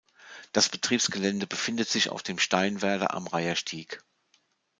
[0.51, 4.01] Das Betriebsgelände befindet sich auf dem Steinwerder am Reiherstieg.